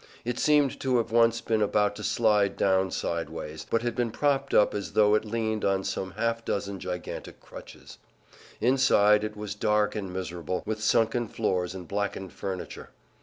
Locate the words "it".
0.25-0.39, 5.13-5.25, 9.23-9.37